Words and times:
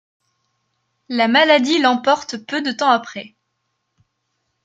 La 1.09 1.27
maladie 1.27 1.77
l'emporte 1.77 2.35
peu 2.39 2.63
de 2.63 2.71
temps 2.71 2.89
après. 2.89 3.35